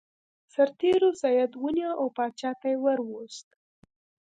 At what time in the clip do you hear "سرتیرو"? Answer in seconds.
0.53-1.09